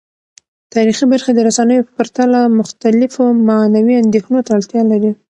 [0.73, 5.11] تاریخي برخې د رسنیو په پرتله مختلفو معنوي اندیښنو ته اړتیا لري.